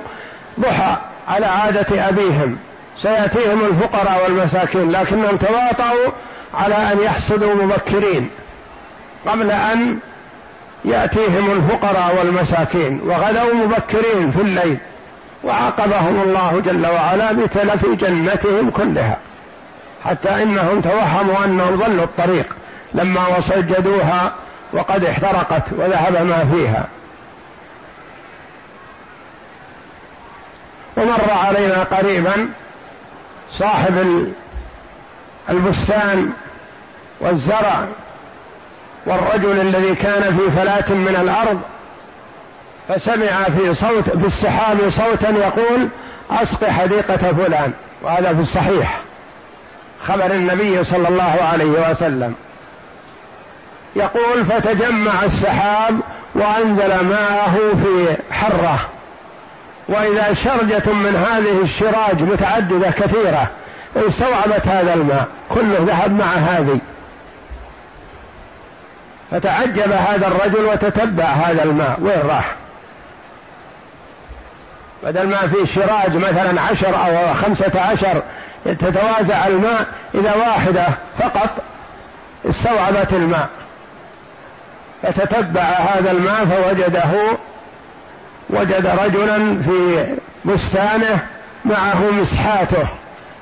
ضحى 0.60 0.98
على 1.28 1.46
عادة 1.46 2.10
أبيهم. 2.10 2.58
سيأتيهم 2.98 3.66
الفقراء 3.66 4.24
والمساكين 4.24 4.92
لكنهم 4.92 5.38
تواطؤوا 5.38 6.12
على 6.54 6.76
أن 6.76 7.02
يحصدوا 7.02 7.54
مبكرين 7.54 8.30
قبل 9.28 9.52
أن 9.52 10.00
يأتيهم 10.86 11.52
الفقراء 11.52 12.16
والمساكين 12.20 13.02
وغدوا 13.04 13.54
مبكرين 13.54 14.32
في 14.32 14.42
الليل 14.42 14.78
وعاقبهم 15.44 16.22
الله 16.22 16.62
جل 16.66 16.88
وعلا 16.88 17.32
بتلف 17.32 17.86
جنتهم 17.86 18.70
كلها 18.70 19.18
حتى 20.06 20.44
إنهم 20.44 20.82
توهموا 20.82 21.46
أنهم 21.46 21.76
ضلوا 21.76 22.04
الطريق 22.04 22.56
لما 22.94 23.38
وسجدوها 23.38 24.34
وقد 24.74 25.06
احترقت 25.06 25.64
وذهب 25.72 26.26
ما 26.26 26.46
فيها. 26.54 26.88
ومر 30.98 31.32
علينا 31.32 31.84
قريبا 31.84 32.50
صاحب 33.52 34.28
البستان 35.50 36.30
والزرع 37.22 37.86
والرجل 39.08 39.62
الذي 39.62 39.96
كان 39.96 40.38
في 40.38 40.52
فلاة 40.52 40.94
من 40.94 41.16
الأرض 41.22 41.60
فسمع 42.88 43.44
في 43.44 43.74
صوت 43.74 44.10
في 44.10 44.26
السحاب 44.26 44.90
صوتا 44.90 45.30
يقول 45.30 45.90
أسق 46.32 46.70
حديقة 46.70 47.18
فلان 47.18 47.72
وهذا 48.02 48.34
في 48.34 48.40
الصحيح 48.40 49.02
خبر 50.08 50.32
النبي 50.32 50.84
صلى 50.84 51.08
الله 51.08 51.38
عليه 51.52 51.90
وسلم. 51.90 52.34
يقول 53.96 54.46
فتجمع 54.46 55.24
السحاب 55.24 56.00
وأنزل 56.36 57.06
ماءه 57.06 57.56
في 57.84 58.18
حرة 58.32 58.80
وإذا 59.90 60.34
شرجة 60.34 60.94
من 60.94 61.16
هذه 61.16 61.62
الشراج 61.62 62.22
متعددة 62.22 62.92
كثيرة 62.92 63.48
استوعبت 63.96 64.68
هذا 64.68 64.94
الماء 64.94 65.28
كله 65.50 65.78
ذهب 65.80 66.12
مع 66.12 66.26
هذه. 66.26 66.80
فتعجب 69.32 69.92
هذا 69.92 70.28
الرجل 70.28 70.66
وتتبع 70.66 71.26
هذا 71.26 71.64
الماء. 71.64 72.00
وين 72.02 72.20
راح؟ 72.20 72.56
بدل 75.04 75.28
ما 75.28 75.48
في 75.48 75.66
شراج 75.66 76.16
مثلا 76.16 76.62
عشر 76.62 76.96
أو 77.06 77.34
خمسة 77.34 77.82
عشر 77.82 78.22
تتوازع 78.66 79.48
الماء 79.48 79.86
إذا 80.16 80.36
واحدة 80.36 80.88
فقط 81.20 81.50
استوعبت 82.50 83.14
الماء. 83.14 83.50
فتتبع 85.04 85.62
هذا 85.62 86.12
الماء 86.12 86.46
فوجده 86.46 87.38
وجد 88.50 88.86
رجلا 88.86 89.62
في 89.62 90.08
بستانه 90.46 91.20
معه 91.66 92.12
مسحاته 92.12 92.88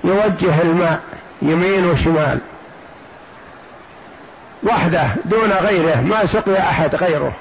يوجه 0.03 0.61
الماء 0.61 0.99
يمين 1.41 1.85
وشمال. 1.85 2.39
وحده 4.65 5.07
دون 5.25 5.51
غيره 5.51 6.01
ما 6.01 6.25
سقي 6.25 6.59
أحد 6.59 6.95
غيره. 6.95 7.33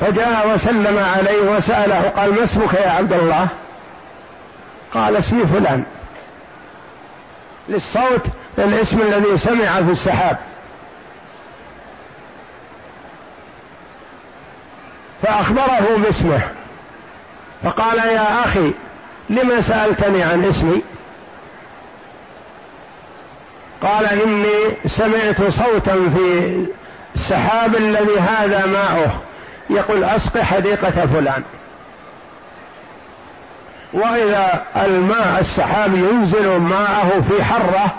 فجاء 0.00 0.48
وسلم 0.48 0.98
عليه 0.98 1.56
وسأله 1.56 2.00
قال 2.08 2.34
ما 2.34 2.44
اسمك 2.44 2.74
يا 2.74 2.90
عبد 2.90 3.12
الله؟ 3.12 3.48
قال 4.94 5.16
اسمي 5.16 5.46
فلان. 5.46 5.84
للصوت 7.68 8.26
للاسم 8.58 9.00
الذي 9.00 9.36
سمع 9.36 9.82
في 9.82 9.90
السحاب. 9.90 10.38
فأخبره 15.22 15.96
باسمه. 15.96 16.40
فقال 17.62 17.98
يا 17.98 18.44
أخي 18.44 18.72
لما 19.30 19.60
سألتني 19.60 20.22
عن 20.22 20.44
اسمي؟ 20.44 20.82
قال 23.82 24.06
إني 24.06 24.76
سمعت 24.86 25.42
صوتا 25.42 25.92
في 25.92 26.66
السحاب 27.14 27.76
الذي 27.76 28.18
هذا 28.20 28.66
ماؤه. 28.66 29.20
يقول 29.70 30.04
أسق 30.04 30.40
حديقة 30.40 31.06
فلان. 31.06 31.42
وإذا 33.92 34.62
الماء 34.76 35.40
السحاب 35.40 35.94
ينزل 35.94 36.56
ماءه 36.56 37.20
في 37.20 37.44
حرة 37.44 37.94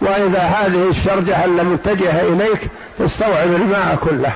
وإذا 0.00 0.40
هذه 0.40 0.88
الشرجة 0.88 1.44
المتجهة 1.44 2.20
إليك 2.20 2.70
تستوعب 2.98 3.48
الماء 3.48 3.96
كله. 3.96 4.32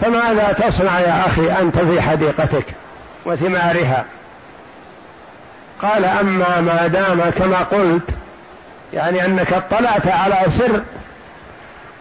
فماذا 0.00 0.52
تصنع 0.52 1.00
يا 1.00 1.26
أخي 1.26 1.52
أنت 1.52 1.78
في 1.78 2.02
حديقتك 2.02 2.64
وثمارها؟ 3.26 4.04
قال 5.82 6.04
أما 6.04 6.60
ما 6.60 6.86
دام 6.86 7.30
كما 7.30 7.58
قلت 7.58 8.10
يعني 8.92 9.26
أنك 9.26 9.52
اطلعت 9.52 10.06
على 10.06 10.36
سر 10.48 10.82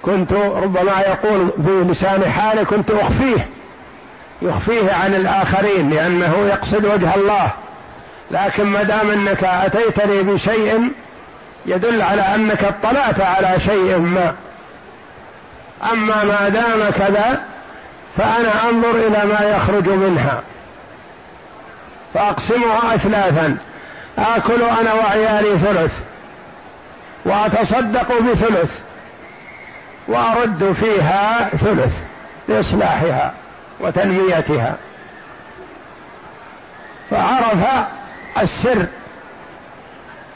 كنت 0.01 0.33
ربما 0.33 0.99
يقول 0.99 1.49
في 1.65 1.91
لسان 1.91 2.31
حاله 2.31 2.63
كنت 2.63 2.91
أخفيه 2.91 3.47
يخفيه 4.41 4.93
عن 4.93 5.15
الآخرين 5.15 5.89
لأنه 5.89 6.35
يقصد 6.37 6.85
وجه 6.85 7.15
الله. 7.15 7.51
لكن 8.31 8.63
ما 8.63 8.83
دام 8.83 9.09
أنك 9.09 9.43
أتيتني 9.43 10.23
بشيء 10.23 10.91
يدل 11.65 12.01
على 12.01 12.21
أنك 12.21 12.63
اطلعت 12.63 13.21
على 13.21 13.59
شيء 13.59 13.97
ما. 13.97 14.33
أما 15.93 16.23
ما 16.23 16.49
دام 16.49 16.89
كذا 16.89 17.41
فأنا 18.17 18.69
أنظر 18.69 18.91
إلى 18.91 19.25
ما 19.25 19.41
يخرج 19.41 19.89
منها. 19.89 20.41
فأقسمها 22.13 22.95
أثلاثا. 22.95 23.57
آكل 24.17 24.63
أنا 24.63 24.93
وعيالي 24.93 25.59
ثلث 25.59 25.93
وأتصدق 27.25 28.19
بثلث 28.19 28.71
وأرد 30.07 30.71
فيها 30.71 31.49
ثلث 31.49 31.93
لإصلاحها 32.47 33.33
وتنميتها. 33.79 34.75
فعرف 37.11 37.85
السر 38.41 38.85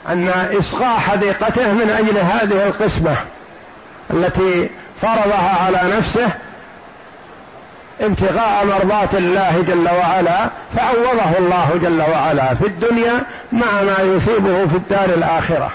أن 0.10 0.30
إصغاء 0.60 1.00
حديقته 1.00 1.72
من 1.72 1.90
أجل 1.90 2.18
هذه 2.18 2.68
القسمة 2.68 3.16
التي 4.12 4.70
فرضها 5.02 5.66
على 5.66 5.98
نفسه 5.98 6.30
ابتغاء 8.02 8.66
مرضات 8.66 9.16
الله 9.16 9.62
جل 9.68 9.90
وعلا 9.90 10.50
فعوضه 10.76 11.38
الله 11.38 11.80
جل 11.82 12.02
وعلا 12.02 12.54
في 12.54 12.68
الدنيا 12.68 13.24
مع 13.52 13.82
ما 13.82 14.00
يصيبه 14.02 14.68
في 14.68 14.76
الدار 14.76 15.06
الآخرة. 15.06 15.72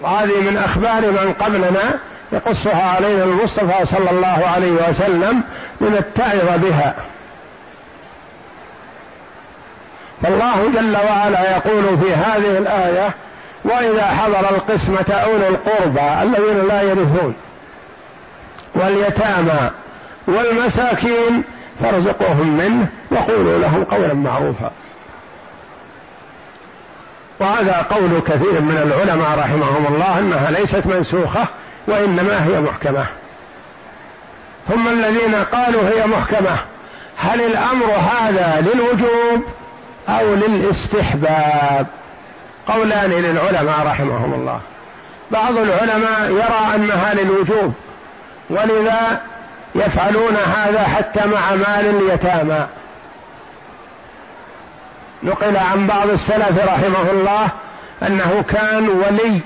وهذه 0.00 0.40
من 0.40 0.56
أخبار 0.56 1.10
من 1.10 1.32
قبلنا 1.32 1.98
يقصها 2.32 2.82
علينا 2.96 3.24
المصطفى 3.24 3.86
صلى 3.86 4.10
الله 4.10 4.46
عليه 4.46 4.88
وسلم 4.88 5.42
لنتعظ 5.80 6.58
بها. 6.58 6.94
فالله 10.22 10.70
جل 10.74 10.96
وعلا 10.96 11.56
يقول 11.56 11.98
في 11.98 12.14
هذه 12.14 12.58
الآية 12.58 13.14
وإذا 13.64 14.06
حضر 14.06 14.50
القسمة 14.50 15.14
اولو 15.14 15.48
القربى 15.48 16.22
الذين 16.22 16.68
لا 16.68 16.82
يرثون 16.82 17.34
واليتامى 18.74 19.70
والمساكين 20.28 21.44
فارزقوهم 21.82 22.56
منه 22.56 22.88
وقولوا 23.10 23.58
لهم 23.58 23.84
قولا 23.84 24.14
معروفا. 24.14 24.70
وهذا 27.40 27.86
قول 27.90 28.20
كثير 28.20 28.60
من 28.60 28.76
العلماء 28.76 29.38
رحمهم 29.38 29.94
الله 29.94 30.18
انها 30.18 30.50
ليست 30.50 30.86
منسوخة 30.86 31.46
وانما 31.88 32.46
هي 32.46 32.60
محكمة. 32.60 33.06
ثم 34.68 34.88
الذين 34.88 35.34
قالوا 35.34 35.88
هي 35.88 36.06
محكمة 36.06 36.58
هل 37.16 37.40
الامر 37.40 37.86
هذا 37.86 38.60
للوجوب 38.60 39.44
أو 40.08 40.34
للاستحباب؟ 40.34 41.86
قولان 42.68 43.10
للعلماء 43.10 43.86
رحمهم 43.86 44.34
الله. 44.34 44.60
بعض 45.30 45.56
العلماء 45.56 46.30
يرى 46.30 46.74
انها 46.74 47.14
للوجوب 47.14 47.72
ولذا 48.50 49.20
يفعلون 49.76 50.36
هذا 50.36 50.82
حتى 50.82 51.26
مع 51.26 51.54
مال 51.54 51.86
اليتامى 51.86 52.66
نقل 55.22 55.56
عن 55.56 55.86
بعض 55.86 56.08
السلف 56.08 56.64
رحمه 56.64 57.10
الله 57.10 57.48
أنه 58.02 58.44
كان 58.48 58.88
ولي 58.88 59.40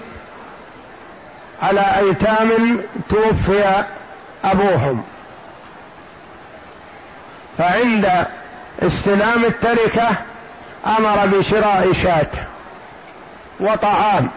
على 1.63 1.81
أيتام 1.99 2.81
توفي 3.09 3.85
أبوهم. 4.45 5.03
فعند 7.59 8.27
استلام 8.83 9.45
التركة 9.45 10.09
أمر 10.87 11.27
بشراء 11.27 11.93
شاة 11.93 12.31
وطعام 13.61 14.31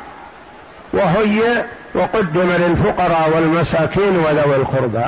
وهيئ 0.93 1.63
وقدم 1.95 2.51
للفقراء 2.51 3.29
والمساكين 3.35 4.17
وذوي 4.17 4.55
القربى. 4.55 5.05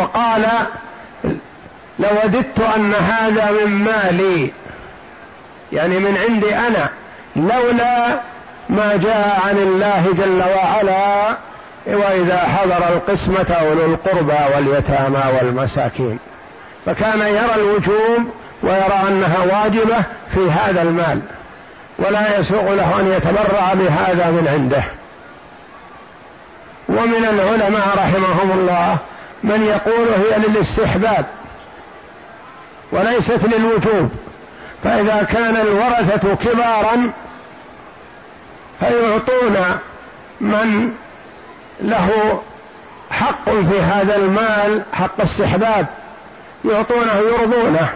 وقال 0.00 0.46
لوددت 1.98 2.60
أن 2.76 2.94
هذا 2.94 3.50
من 3.50 3.70
مالي 3.70 4.52
يعني 5.72 5.98
من 5.98 6.16
عندي 6.16 6.54
أنا 6.54 6.88
لولا 7.36 8.20
ما 8.68 8.96
جاء 8.96 9.40
عن 9.46 9.56
الله 9.58 10.12
جل 10.12 10.42
وعلا 10.56 11.36
وإذا 11.86 12.38
حضر 12.38 12.88
القسمة 12.88 13.56
أولو 13.60 13.84
القربى 13.84 14.54
واليتامى 14.54 15.22
والمساكين. 15.36 16.18
فكان 16.86 17.20
يرى 17.20 17.54
الوجوب 17.56 18.30
ويرى 18.62 19.02
أنها 19.08 19.38
واجبة 19.38 20.02
في 20.34 20.50
هذا 20.50 20.82
المال 20.82 21.20
ولا 21.98 22.38
يسوغ 22.38 22.74
له 22.74 23.00
أن 23.00 23.12
يتبرع 23.12 23.74
بهذا 23.74 24.30
من 24.30 24.48
عنده. 24.48 24.84
ومن 26.88 27.24
العلماء 27.24 27.88
رحمهم 27.96 28.50
الله 28.50 28.98
من 29.42 29.62
يقول 29.62 30.08
هي 30.08 30.38
للاستحباب 30.38 31.26
وليست 32.92 33.44
للوجوب 33.44 34.10
فإذا 34.84 35.22
كان 35.22 35.56
الورثة 35.56 36.34
كبارا 36.34 37.10
فيعطون 38.80 39.56
من 40.40 40.92
له 41.80 42.40
حق 43.10 43.50
في 43.50 43.80
هذا 43.80 44.16
المال 44.16 44.82
حق 44.92 45.20
استحباب 45.20 45.86
يعطونه 46.64 47.14
يرضونه 47.14 47.88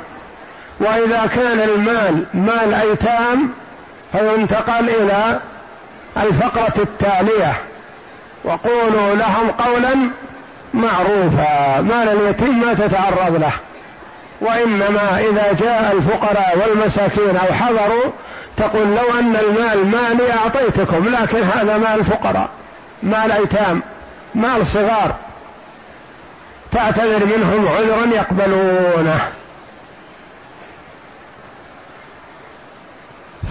وإذا 0.81 1.27
كان 1.27 1.61
المال 1.61 2.27
مال 2.35 2.75
أيتام 2.75 3.51
فينتقل 4.13 4.89
إلى 4.91 5.41
الفقرة 6.17 6.83
التالية. 6.83 7.61
وقولوا 8.45 9.15
لهم 9.15 9.51
قولا 9.51 10.11
معروفا 10.75 11.81
مال 11.81 12.09
اليتيم 12.09 12.61
ما 12.61 12.75
تتعرض 12.75 13.37
له. 13.37 13.53
وإنما 14.41 15.19
إذا 15.19 15.53
جاء 15.53 15.93
الفقراء 15.97 16.59
والمساكين 16.59 17.37
أو 17.37 17.55
حضروا 17.55 18.13
تقول 18.57 18.87
لو 18.87 19.19
أن 19.19 19.37
المال 19.37 19.87
مالي 19.87 20.33
أعطيتكم 20.33 21.09
لكن 21.09 21.43
هذا 21.43 21.79
مال 21.79 22.05
فقراء 22.05 22.49
مال 23.03 23.33
أيتام 23.33 23.83
مال 24.35 24.67
صغار. 24.67 25.15
تعتذر 26.73 27.27
منهم 27.27 27.69
عذرا 27.69 28.07
يقبلونه. 28.15 29.29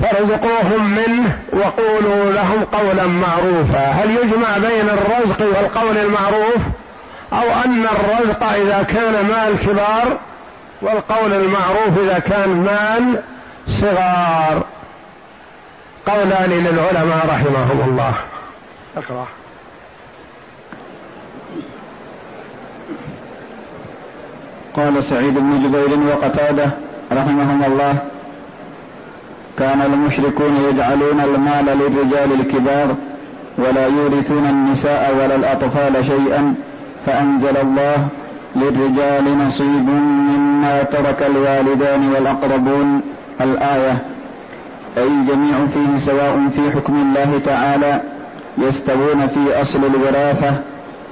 فارزقوهم 0.02 0.96
منه 0.96 1.40
وقولوا 1.54 2.32
لهم 2.32 2.64
قولا 2.64 3.06
معروفا. 3.08 3.86
هل 3.92 4.18
يجمع 4.18 4.58
بين 4.58 4.90
الرزق 4.90 5.42
والقول 5.42 5.98
المعروف؟ 5.98 6.58
أو 7.34 7.64
أن 7.66 7.86
الرزق 7.86 8.44
إذا 8.44 8.84
كان 8.84 9.26
مال 9.26 9.60
كبار 9.60 10.18
والقول 10.82 11.34
المعروف 11.34 12.00
إذا 12.04 12.20
كان 12.20 12.50
مال 12.50 13.22
صغار. 13.68 14.64
قولان 16.06 16.50
للعلماء 16.50 17.28
رحمهم 17.28 17.90
الله. 17.90 18.14
اقرأ. 18.98 19.28
قال 24.76 25.04
سعيد 25.04 25.34
بن 25.34 25.64
جبير 25.64 26.00
وقتادة 26.08 26.72
رحمهم 27.12 27.64
الله 27.64 27.98
كان 29.60 29.82
المشركون 29.82 30.56
يجعلون 30.56 31.22
المال 31.22 31.66
للرجال 31.66 32.34
الكبار 32.42 32.96
ولا 33.58 33.88
يورثون 33.88 34.46
النساء 34.46 35.16
ولا 35.16 35.36
الأطفال 35.36 36.06
شيئا 36.06 36.56
فأنزل 37.06 37.58
الله 37.58 38.08
للرجال 38.56 39.38
نصيب 39.38 39.90
مما 39.90 40.84
ترك 40.84 41.24
الوالدان 41.24 42.10
والأقربون. 42.14 43.02
الآية 43.42 43.98
أي 44.98 45.08
الجميع 45.08 45.66
فيه 45.74 45.98
سواء 45.98 46.50
في 46.50 46.72
حكم 46.72 46.94
الله 46.96 47.42
تعالى 47.46 48.02
يستوون 48.58 49.28
في 49.28 49.62
أصل 49.62 49.80
الوراثة 49.86 50.54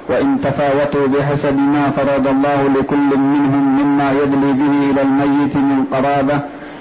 وإن 0.08 0.40
تفاوتوا 0.40 1.06
بحسب 1.06 1.58
ما 1.58 1.90
فرض 1.90 2.26
الله 2.26 2.68
لكل 2.68 3.18
منهم 3.18 3.82
مما 3.82 4.12
يدلي 4.12 4.52
به 4.52 4.90
إلى 4.90 5.02
الميت 5.02 5.56
من 5.56 5.84
قرابة. 5.92 6.40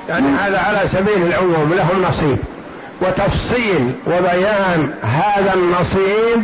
يعني 0.09 0.27
هذا 0.27 0.59
على 0.59 0.87
سبيل 0.87 1.27
العموم 1.27 1.73
لهم 1.73 2.01
نصيب 2.09 2.37
وتفصيل 3.01 3.91
وبيان 4.07 4.89
هذا 5.01 5.53
النصيب 5.53 6.43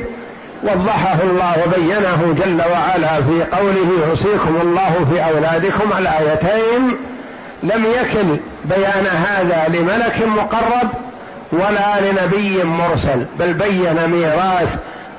وضحه 0.63 1.17
الله 1.23 1.55
وبينه 1.65 2.35
جل 2.37 2.61
وعلا 2.71 3.21
في 3.21 3.43
قوله 3.57 4.07
يوصيكم 4.07 4.57
الله 4.61 5.05
في 5.11 5.25
أولادكم 5.25 5.97
الآيتين 5.97 6.97
لم 7.63 7.85
يكن 7.85 8.37
بيان 8.65 9.07
هذا 9.07 9.67
لملك 9.67 10.23
مقرب 10.27 10.89
ولا 11.51 12.11
لنبي 12.11 12.63
مرسل 12.63 13.25
بل 13.39 13.53
بين 13.53 14.07
ميراث 14.07 14.75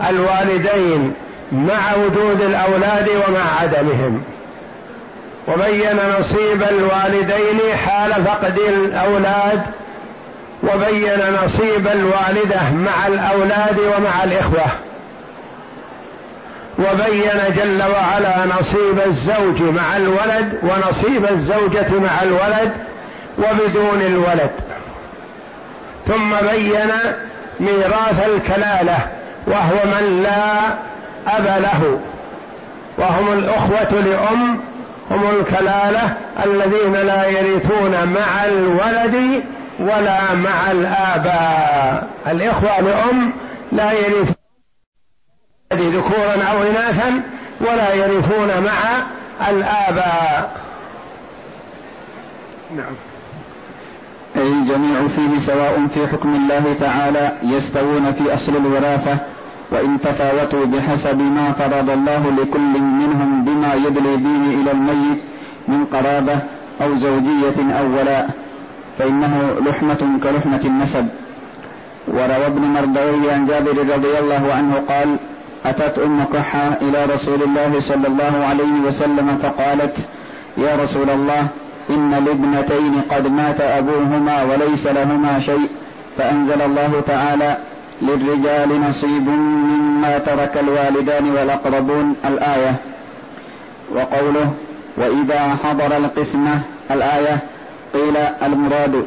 الوالدين 0.09 1.15
مع 1.53 1.95
وجود 1.97 2.41
الأولاد 2.41 3.09
ومع 3.09 3.61
عدمهم. 3.61 4.23
وبين 5.49 5.97
نصيب 6.21 6.63
الوالدين 6.63 7.77
حال 7.87 8.25
فقد 8.25 8.59
الأولاد 8.59 9.63
وبين 10.63 11.21
نصيب 11.45 11.87
الوالدة 11.87 12.71
مع 12.73 13.07
الأولاد 13.07 13.79
ومع 13.79 14.25
الإخوة. 14.25 14.67
وبين 16.79 17.55
جل 17.57 17.83
وعلا 17.83 18.47
نصيب 18.61 19.01
الزوج 19.07 19.63
مع 19.63 19.97
الولد 19.97 20.59
ونصيب 20.63 21.27
الزوجة 21.31 21.89
مع 21.91 22.23
الولد 22.23 22.73
وبدون 23.39 24.03
الولد. 24.03 24.51
ثم 26.07 26.47
بين 26.53 26.91
ميراث 27.61 28.29
الكلالة 28.29 28.99
وهو 29.47 29.85
من 29.85 30.23
لا 30.23 30.69
أب 31.27 31.63
له. 31.63 32.01
وهم 32.99 33.33
الأخوة 33.33 34.01
لأم 34.01 34.61
هم 35.11 35.31
الكلالة 35.41 36.15
الذين 36.45 36.93
لا 36.93 37.27
يرثون 37.27 37.91
مع 37.91 38.45
الولد 38.45 39.45
ولا 39.81 40.35
مع 40.35 40.71
الآباء. 40.71 42.09
الإخوة 42.27 42.81
لأم 42.81 43.33
لا 43.73 43.93
يرثون 43.93 44.38
ذكورا 45.73 46.43
أو 46.43 46.63
إناثا 46.63 47.23
ولا 47.61 47.95
يرثون 47.95 48.49
مع 48.65 49.03
الآباء. 49.49 50.57
نعم. 52.77 52.93
أي 54.37 54.53
الجميع 54.53 55.07
فيه 55.07 55.39
سواء 55.39 55.87
في 55.87 56.07
حكم 56.07 56.35
الله 56.35 56.77
تعالى 56.81 57.33
يستوون 57.43 58.13
في 58.13 58.35
أصل 58.35 58.57
الوراثة 58.57 59.19
وإن 59.71 60.01
تفاوتوا 60.01 60.65
بحسب 60.65 61.19
ما 61.19 61.53
فرض 61.53 61.91
الله 61.91 62.31
لكل 62.31 62.81
منهم 62.81 63.45
بما 63.45 63.75
يدلي 63.75 64.17
به 64.17 64.63
إلى 64.63 64.71
الميت 64.71 65.19
من 65.69 65.85
قرابة 65.85 66.39
أو 66.81 66.95
زوجية 66.95 67.79
أو 67.79 67.87
ولاء 67.87 68.31
فإنه 68.99 69.57
لحمة 69.67 70.19
كلحمة 70.23 70.61
النسب. 70.65 71.09
وروى 72.09 72.47
ابن 72.47 72.63
مردوي 72.63 73.31
عن 73.31 73.47
جابر 73.47 73.95
رضي 73.95 74.19
الله 74.19 74.55
عنه 74.55 74.75
قال 74.89 75.19
أتت 75.65 75.99
أم 75.99 76.25
كحة 76.25 76.79
إلى 76.83 77.05
رسول 77.05 77.43
الله 77.43 77.81
صلى 77.81 78.09
الله 78.09 78.45
عليه 78.49 78.81
وسلم 78.87 79.39
فقالت 79.43 80.09
يا 80.59 80.77
رسول 80.77 81.11
الله 81.11 81.47
إن 81.91 82.15
الابنتين 82.15 83.01
قد 83.11 83.27
مات 83.27 83.61
أبوهما 83.61 84.43
وليس 84.43 84.87
لهما 84.87 85.41
شيء 85.41 85.69
فأنزل 86.19 86.63
الله 86.63 87.01
تعالى 87.07 87.57
للرجال 88.03 88.81
نصيب 88.81 89.29
مما 89.29 90.19
ترك 90.19 90.57
الوالدان 90.57 91.31
والأقربون 91.31 92.17
الآية. 92.25 92.75
وقوله 93.95 94.53
وإذا 94.97 95.57
حضر 95.65 95.97
القسمة 95.97 96.61
الآية 96.91 97.39
قيل 97.95 98.17
المراد 98.43 99.05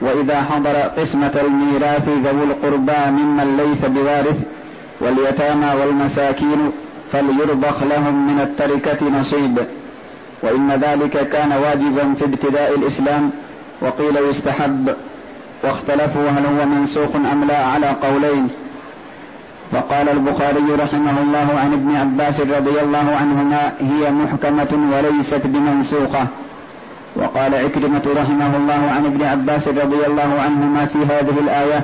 وإذا 0.00 0.42
حضر 0.42 0.76
قسمة 0.76 1.40
الميراث 1.40 2.08
ذوو 2.08 2.44
القربى 2.44 3.10
ممن 3.10 3.56
ليس 3.56 3.84
بوارث 3.84 4.46
واليتامى 5.00 5.80
والمساكين 5.80 6.72
فليرضخ 7.12 7.82
لهم 7.82 8.26
من 8.26 8.40
التركة 8.40 9.08
نصيب. 9.08 9.58
وإن 10.42 10.72
ذلك 10.72 11.28
كان 11.28 11.52
واجبا 11.52 12.14
في 12.14 12.24
ابتداء 12.24 12.74
الإسلام 12.74 13.30
وقيل 13.80 14.16
يستحب. 14.16 14.94
واختلفوا 15.64 16.28
هل 16.28 16.46
هو 16.46 16.66
منسوخ 16.66 17.16
أم 17.16 17.44
لا 17.44 17.66
على 17.66 17.86
قولين. 17.86 18.48
فقال 19.72 20.08
البخاري 20.08 20.74
رحمه 20.78 21.22
الله 21.22 21.58
عن 21.58 21.72
ابن 21.72 21.96
عباس 21.96 22.40
رضي 22.40 22.80
الله 22.80 23.16
عنهما 23.16 23.72
هي 23.80 24.10
محكمة 24.10 24.96
وليست 24.96 25.46
بمنسوخة. 25.46 26.26
وقال 27.16 27.54
عكرمة 27.54 28.02
رحمه 28.16 28.56
الله 28.56 28.90
عن 28.90 29.06
ابن 29.06 29.22
عباس 29.22 29.68
رضي 29.68 30.06
الله 30.06 30.40
عنهما 30.40 30.86
في 30.86 30.98
هذه 30.98 31.38
الآية 31.38 31.82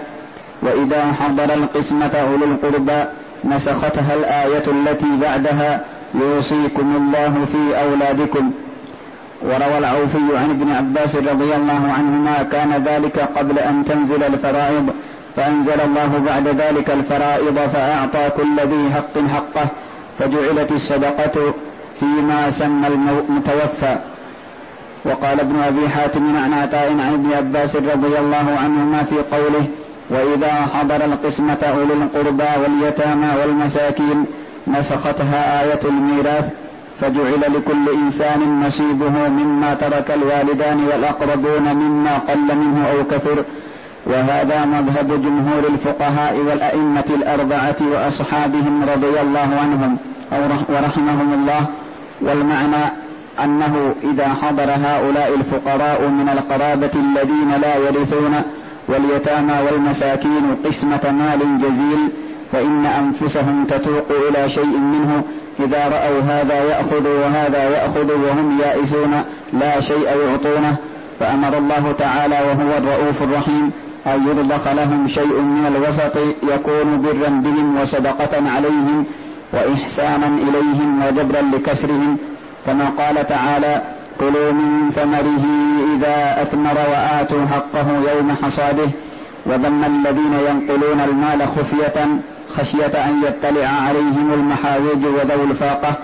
وإذا 0.62 1.12
حضر 1.12 1.54
القسمة 1.54 2.14
أولو 2.14 2.44
القربى 2.44 3.04
نسختها 3.44 4.14
الآية 4.14 4.64
التي 4.68 5.16
بعدها 5.20 5.80
يوصيكم 6.14 6.96
الله 6.96 7.44
في 7.44 7.80
أولادكم. 7.82 8.50
وروى 9.42 9.78
العوفي 9.78 10.36
عن 10.36 10.50
ابن 10.50 10.72
عباس 10.72 11.16
رضي 11.16 11.54
الله 11.54 11.92
عنهما 11.92 12.42
كان 12.42 12.84
ذلك 12.84 13.18
قبل 13.36 13.58
أن 13.58 13.84
تنزل 13.84 14.22
الفرائض 14.22 14.90
فأنزل 15.36 15.80
الله 15.80 16.18
بعد 16.26 16.48
ذلك 16.48 16.90
الفرائض 16.90 17.58
فأعطى 17.58 18.30
كل 18.36 18.60
ذي 18.60 18.90
حق 18.94 19.18
حقه 19.34 19.66
فجعلت 20.18 20.72
الصدقة 20.72 21.54
فيما 22.00 22.50
سمى 22.50 22.86
المتوفى. 22.86 23.98
وقال 25.04 25.40
ابن 25.40 25.56
أبي 25.56 25.88
حاتم 25.88 26.36
عن 26.36 26.52
عطاء 26.52 26.90
عن 26.90 27.12
ابن 27.12 27.32
عباس 27.32 27.76
رضي 27.76 28.18
الله 28.18 28.58
عنهما 28.62 29.02
في 29.02 29.16
قوله 29.36 29.66
وإذا 30.10 30.52
حضر 30.52 31.04
القسمة 31.04 31.58
أولي 31.62 31.94
القربى 31.94 32.48
واليتامى 32.62 33.28
والمساكين 33.40 34.26
نسختها 34.66 35.62
آية 35.62 35.80
الميراث 35.84 36.52
فجعل 37.00 37.40
لكل 37.40 37.88
إنسان 37.94 38.60
نصيبه 38.66 39.28
مما 39.28 39.74
ترك 39.74 40.10
الوالدان 40.10 40.84
والأقربون 40.84 41.74
مما 41.74 42.18
قل 42.18 42.56
منه 42.56 42.90
أو 42.90 43.04
كثر. 43.04 43.44
وهذا 44.06 44.64
مذهب 44.64 45.22
جمهور 45.22 45.66
الفقهاء 45.68 46.36
والأئمة 46.36 47.04
الأربعة 47.10 47.76
وأصحابهم 47.80 48.82
رضي 48.82 49.20
الله 49.20 49.48
عنهم 49.60 49.96
أو 50.32 50.40
ورحمهم 50.74 51.34
الله. 51.34 51.66
والمعنى 52.20 52.92
أنه 53.44 53.94
إذا 54.02 54.28
حضر 54.28 54.70
هؤلاء 54.70 55.34
الفقراء 55.34 56.08
من 56.08 56.28
القرابة 56.28 56.90
الذين 56.94 57.50
لا 57.60 57.76
يرثون 57.76 58.42
واليتامى 58.90 59.52
والمساكين 59.66 60.56
قسمة 60.64 61.10
مال 61.10 61.58
جزيل 61.58 62.12
فإن 62.52 62.86
أنفسهم 62.86 63.64
تتوق 63.64 64.06
إلى 64.28 64.48
شيء 64.48 64.78
منه 64.78 65.22
إذا 65.60 65.88
رأوا 65.88 66.20
هذا 66.20 66.54
يأخذ 66.54 67.08
وهذا 67.08 67.62
يأخذ 67.62 68.12
وهم 68.12 68.60
يائسون 68.60 69.24
لا 69.52 69.80
شيء 69.80 70.04
يعطونه. 70.04 70.76
فأمر 71.20 71.58
الله 71.58 71.92
تعالى 71.92 72.34
وهو 72.34 72.78
الرؤوف 72.78 73.22
الرحيم 73.22 73.70
أن 74.06 74.28
يرضخ 74.28 74.68
لهم 74.68 75.08
شيء 75.08 75.40
من 75.40 75.66
الوسط 75.66 76.16
يكون 76.42 77.00
برا 77.00 77.28
بهم 77.28 77.80
وصدقة 77.80 78.50
عليهم 78.50 79.04
وإحسانا 79.52 80.26
إليهم 80.26 81.06
وجبرا 81.06 81.42
لكسرهم. 81.42 82.16
كما 82.66 82.90
قال 82.98 83.26
تعالى 83.26 83.82
كلوا 84.20 84.52
من 84.52 84.90
ثمره 84.90 85.44
إذا 85.96 86.42
أثمر 86.42 86.74
وآتوا 86.74 87.46
حقه 87.46 88.12
يوم 88.12 88.32
حصاده 88.42 88.90
وذم 89.46 89.84
الذين 89.84 90.32
ينقلون 90.48 91.00
المال 91.00 91.48
خفية 91.48 92.06
خشية 92.48 93.08
أن 93.08 93.22
يطلع 93.22 93.66
عليهم 93.66 94.32
المحاوج 94.32 95.04
وذوي 95.04 95.44
الفاقة 95.44 95.94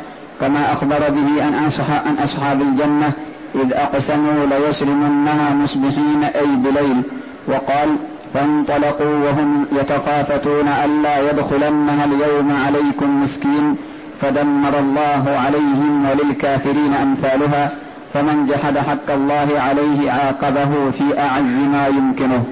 كما 0.40 0.72
أخبر 0.72 0.98
به 0.98 1.44
عن 1.44 1.64
أصحاب, 1.66 2.02
أصحاب 2.18 2.60
الجنة 2.60 3.12
إذ 3.54 3.72
أقسموا 3.72 4.46
ليسرمنها 4.46 5.54
مصبحين 5.54 6.24
أي 6.24 6.46
بليل 6.56 7.02
وقال 7.48 7.96
فانطلقوا 8.34 9.14
وهم 9.24 9.66
يتخافتون 9.72 10.68
ألا 10.68 11.30
يدخلنها 11.30 12.04
اليوم 12.04 12.56
عليكم 12.66 13.22
مسكين 13.22 13.76
فدمر 14.20 14.78
الله 14.78 15.24
عليهم 15.38 16.06
وللكافرين 16.10 16.94
أمثالها 16.94 17.85
فمن 18.16 18.46
جحد 18.46 18.78
حق 18.78 19.10
الله 19.10 19.60
عليه 19.60 20.10
عاقبه 20.10 20.90
في 20.90 21.18
أعز 21.18 21.56
ما 21.56 21.86
يمكنه. 21.86 22.44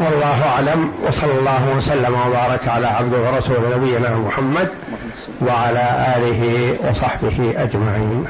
والله 0.00 0.48
أعلم 0.48 0.92
وصلى 1.06 1.38
الله 1.38 1.76
وسلم 1.76 2.14
وبارك 2.14 2.68
على 2.68 2.86
عبده 2.86 3.18
ورسوله 3.18 3.76
نبينا 3.76 4.16
محمد 4.16 4.68
وعلى 5.46 6.14
آله 6.16 6.74
وصحبه 6.88 7.54
أجمعين. 7.56 8.24